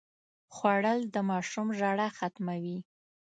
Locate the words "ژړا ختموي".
1.79-2.77